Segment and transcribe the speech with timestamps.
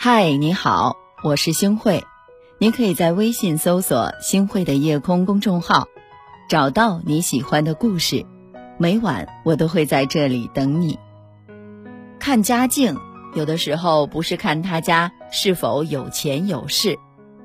[0.00, 2.04] 嗨，你好，我是星慧。
[2.58, 5.88] 您可以在微信搜索“星慧的夜空”公众号，
[6.48, 8.24] 找到你喜欢的故事。
[8.76, 11.00] 每晚我都会在这里等你。
[12.20, 12.96] 看家境，
[13.34, 16.96] 有的时候不是看他家是否有钱有势，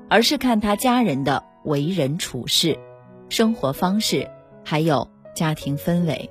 [0.07, 2.77] 而是看他家人的为人处事、
[3.29, 4.29] 生活方式，
[4.63, 6.29] 还有家庭氛围，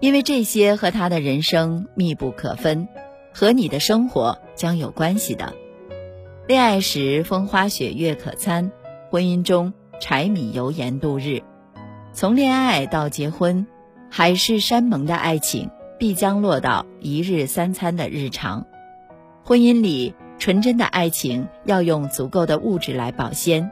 [0.00, 2.88] 因为这些和他的人生密不可分。
[3.32, 5.54] 和你的生活将有关系的。
[6.48, 8.72] 恋爱时风花雪月可餐，
[9.10, 11.42] 婚姻中柴米油盐度日。
[12.12, 13.66] 从恋爱到结婚，
[14.10, 18.66] 海誓山盟的爱情必将落到一日三餐的日常。
[19.44, 23.70] 婚姻里纯真的爱情要用足够的物质来保鲜。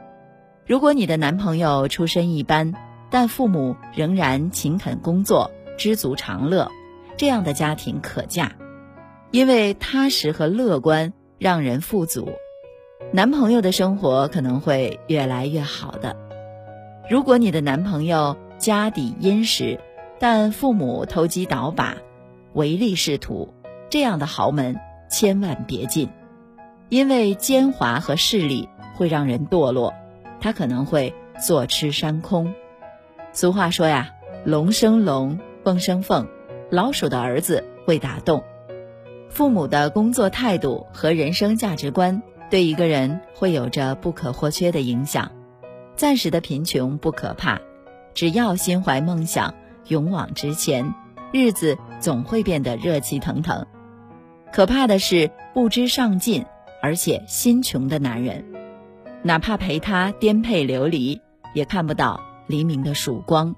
[0.65, 2.73] 如果你的男朋友出身一般，
[3.09, 6.71] 但父母仍然勤恳工作，知足常乐，
[7.17, 8.51] 这样的家庭可嫁。
[9.31, 12.29] 因为踏实和乐观让人富足，
[13.11, 16.15] 男朋友的生活可能会越来越好的。
[17.09, 19.79] 如果你的男朋友家底殷实，
[20.19, 21.97] 但父母投机倒把、
[22.53, 23.53] 唯利是图，
[23.89, 26.09] 这样的豪门千万别进，
[26.89, 29.93] 因为奸猾和势力会让人堕落，
[30.39, 31.13] 他可能会
[31.45, 32.53] 坐吃山空。
[33.33, 34.11] 俗话说呀，
[34.45, 36.27] 龙生龙，凤生凤，
[36.71, 38.41] 老鼠的儿子会打洞。
[39.35, 45.29] 父母的工作态度和人生价值观对一个人会有着不可或缺的影响。
[45.97, 47.59] 暂时的贫穷不可怕，
[48.13, 49.53] 只要心怀梦想，
[49.89, 50.95] 勇往直前，
[51.33, 53.65] 日子总会变得热气腾腾。
[54.53, 56.45] 可怕的是不知上进
[56.81, 58.45] 而且心穷的男人，
[59.21, 61.19] 哪怕陪他颠沛流离，
[61.53, 63.53] 也看不到黎明的曙光。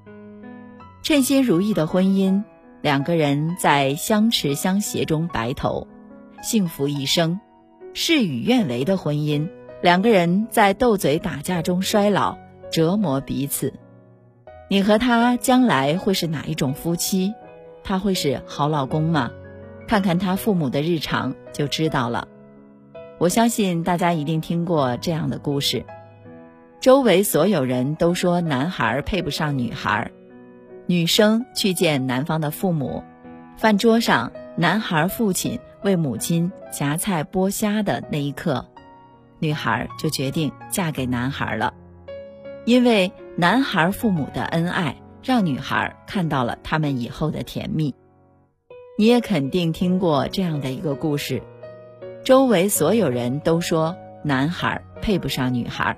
[1.04, 2.42] 称心如意的婚姻。
[2.82, 5.88] 两个人在相持相携中白头，
[6.42, 7.40] 幸福一生；
[7.94, 9.50] 事与愿违的婚姻，
[9.82, 12.38] 两个人在斗嘴打架中衰老，
[12.72, 13.74] 折磨彼此。
[14.70, 17.34] 你和他将来会是哪一种夫妻？
[17.84, 19.32] 他会是好老公吗？
[19.88, 22.28] 看看他父母的日常就知道了。
[23.18, 25.86] 我相信大家一定听过这样的故事：
[26.80, 30.12] 周围所有人都说男孩配不上女孩。
[30.90, 33.04] 女生去见男方的父母，
[33.58, 38.66] 饭桌上，男孩父亲为母亲夹菜剥虾的那一刻，
[39.40, 41.74] 女孩就决定嫁给男孩了，
[42.64, 47.94] 因为男孩父母的恩爱，让女孩看到了他们以后的甜蜜。
[48.98, 51.44] 你也肯定听过这样的一个故事，
[52.24, 55.98] 周围所有人都说男孩配不上女孩，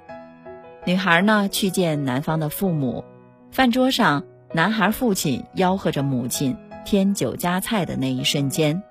[0.83, 3.05] 女孩呢去见男方的父母，
[3.51, 4.23] 饭桌上。
[4.51, 8.81] 男孩父亲吆喝着母亲添酒加菜的那一瞬间，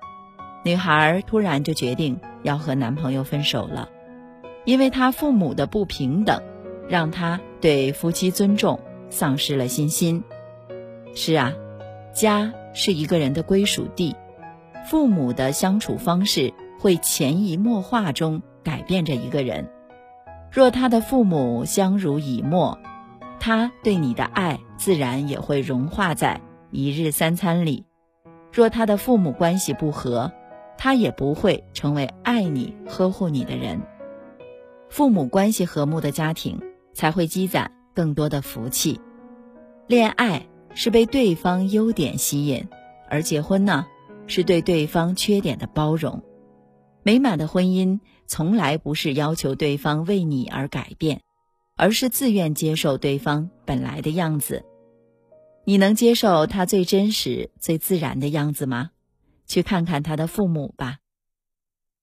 [0.63, 3.89] 女孩突然就决定要和男朋友分手了，
[4.63, 6.41] 因为他父母的不平等，
[6.87, 10.23] 让她对夫妻尊重丧失了信心。
[11.13, 11.53] 是啊，
[12.13, 14.15] 家是一个人的归属地，
[14.89, 19.67] 父母的相处方式会潜移默化中改变着一个人。
[20.49, 22.79] 若他的父母相濡以沫。
[23.39, 26.41] 他对你的爱自然也会融化在
[26.71, 27.85] 一日三餐里。
[28.51, 30.31] 若他的父母关系不和，
[30.77, 33.81] 他也不会成为爱你、呵护你的人。
[34.89, 36.59] 父母关系和睦的家庭
[36.93, 38.99] 才会积攒更多的福气。
[39.87, 42.67] 恋爱是被对方优点吸引，
[43.09, 43.85] 而结婚呢，
[44.27, 46.23] 是对对方缺点的包容。
[47.03, 51.21] 美满的婚姻从来不是要求对方为你而改变。
[51.79, 54.65] 而是自愿接受对方本来的样子，
[55.63, 58.89] 你能接受他最真实、最自然的样子吗？
[59.47, 60.97] 去看看他的父母吧。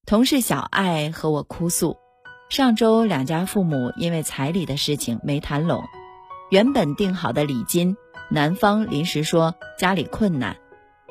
[0.06, 1.98] 同事小爱和我哭诉，
[2.48, 5.84] 上周两家父母因为彩礼的事情没谈拢，
[6.50, 7.98] 原本定好的礼金，
[8.30, 10.56] 男方临时说家里困难，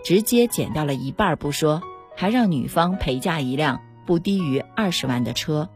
[0.04, 1.84] 直接减掉了一半不说，
[2.16, 5.70] 还让女方陪嫁一辆不低于二十万的车。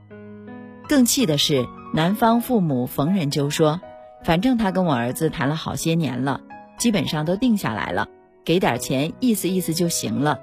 [0.88, 1.68] 更气的是。
[1.92, 3.82] 男方父母逢人就说
[4.24, 6.42] ：“反正他跟我儿子谈了好些年了，
[6.78, 8.08] 基本上都定下来了，
[8.46, 10.40] 给点钱意思意思就行了。”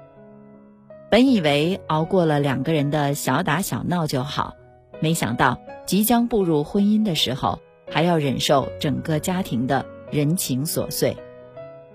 [1.09, 4.55] 本以为熬过了两个人的小打小闹就好，
[4.99, 7.59] 没想到即将步入婚姻的时候，
[7.89, 11.15] 还要忍受整个家庭的人情琐碎，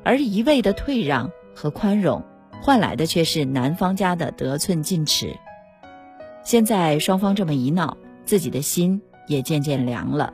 [0.02, 2.22] 而一味的退让和宽容，
[2.62, 5.36] 换来的却是男方家的得寸进尺。
[6.42, 9.02] 现在双方这么一闹，自己的心。
[9.26, 10.32] 也渐渐凉了，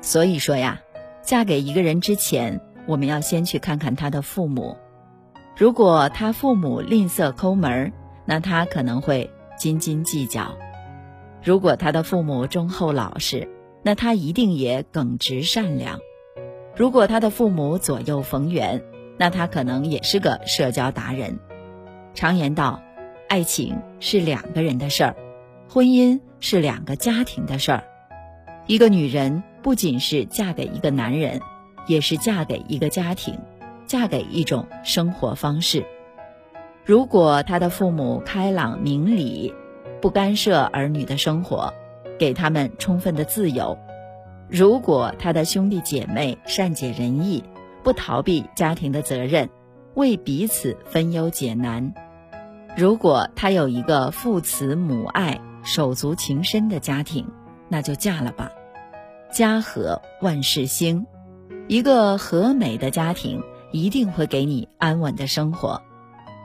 [0.00, 0.80] 所以说呀，
[1.22, 4.76] 嫁给一个人之前，我们要先去看看他的父母。
[5.56, 7.92] 如果他父母吝啬抠门儿，
[8.24, 10.56] 那他可能会斤斤计较；
[11.42, 13.48] 如果他的父母忠厚老实，
[13.82, 15.98] 那他一定也耿直善良；
[16.74, 18.82] 如果他的父母左右逢源，
[19.18, 21.38] 那他可能也是个社交达人。
[22.14, 22.80] 常言道，
[23.28, 25.16] 爱情是两个人的事儿，
[25.68, 27.84] 婚姻是两个家庭的事儿。
[28.70, 31.40] 一个女人不仅是嫁给一个男人，
[31.88, 33.36] 也是嫁给一个家庭，
[33.84, 35.84] 嫁给一种生活方式。
[36.84, 39.52] 如果他的父母开朗明理。
[40.00, 41.74] 不干涉儿女的生活，
[42.16, 43.76] 给他们充分的自由。
[44.48, 47.42] 如果他的兄弟姐妹善解人意，
[47.82, 49.50] 不逃避家庭的责任，
[49.94, 51.92] 为彼此分忧解难；
[52.76, 57.26] 如果他有一个父慈母爱、手足情深的家庭，
[57.68, 58.50] 那就嫁了吧。
[59.32, 61.06] 家和万事兴，
[61.68, 65.82] 一个和美的家庭一定会给你安稳的生活，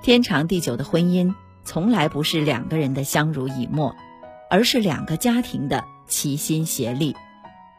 [0.04, 1.34] 天长地久的婚姻。
[1.64, 3.96] 从来不是两个人的相濡以沫，
[4.52, 7.16] 而是两个家庭的齐心协力。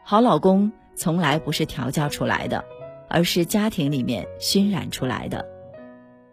[0.03, 2.65] 好老公从来不是调教出来的，
[3.07, 5.45] 而是家庭里面熏染出来的。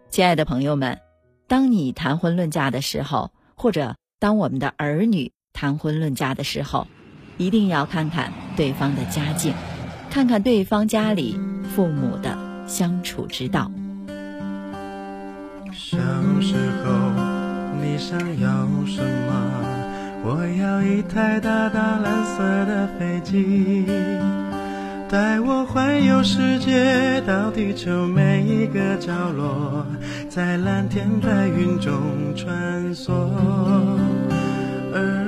[0.09, 0.99] 亲爱的朋友们，
[1.47, 6.87] 当你谈婚论嫁的时候，或者当我们的儿女谈婚论嫁的时候，
[7.37, 9.53] 一定要看看对方的家境，
[10.09, 11.39] 看看对方家里
[11.75, 12.37] 父母的
[12.67, 13.71] 相处之道。
[15.71, 15.97] 小
[16.41, 17.35] 时候。
[17.77, 19.29] 你想要什么？
[20.23, 23.85] 我要一台大大蓝色的飞机，
[25.09, 29.85] 带我环游世界，到地球每一个角落，
[30.29, 31.93] 在蓝天白云中
[32.35, 33.11] 穿梭。
[34.93, 35.24] 而，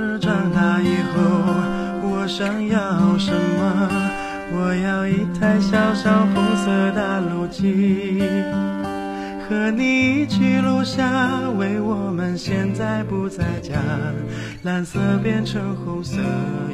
[2.38, 3.90] 想要什么？
[4.54, 8.22] 我要一台小小红色大陆机。
[9.50, 13.74] 和你一起录下，为我们现在不在家，
[14.62, 16.20] 蓝色变成红色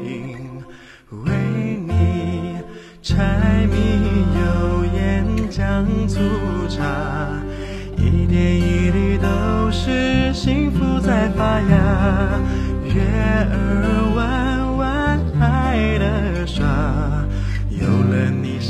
[0.04, 0.36] 印，
[1.24, 1.31] 为
[1.88, 2.57] 你
[3.01, 6.19] 柴米油盐酱醋
[6.68, 6.83] 茶，
[7.95, 12.42] 一点一滴都是幸福在发芽，
[12.83, 13.01] 月
[13.50, 14.03] 儿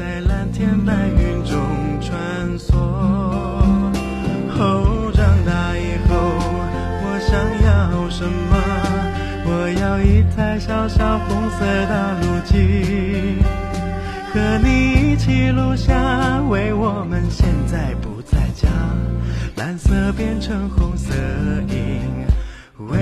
[0.00, 1.60] 在蓝天白云中
[2.00, 2.18] 穿
[2.58, 2.74] 梭。
[4.58, 6.16] 哦，长大以后
[7.02, 7.36] 我想
[7.66, 8.56] 要什么？
[9.44, 13.36] 我要一台小小红色大陆机，
[14.32, 18.70] 和你一起录下，为我们现在不在家，
[19.56, 21.12] 蓝色变成红色
[21.68, 22.00] 因，
[22.88, 22.96] 为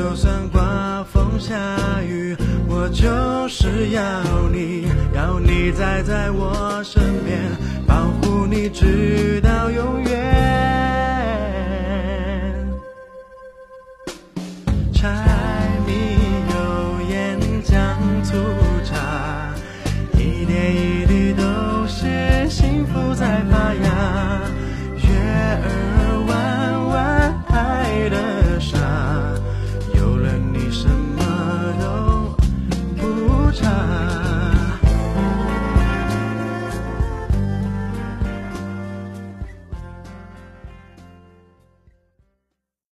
[0.00, 1.54] 就算刮风下
[2.02, 2.34] 雨，
[2.66, 4.02] 我就是要
[4.50, 7.38] 你，要你在在我身边，
[7.86, 8.70] 保护你